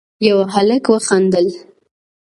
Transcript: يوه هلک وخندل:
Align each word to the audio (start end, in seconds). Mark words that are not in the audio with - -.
يوه 0.27 0.45
هلک 0.55 0.83
وخندل: 0.93 1.47